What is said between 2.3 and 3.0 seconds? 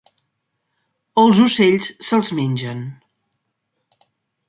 mengen.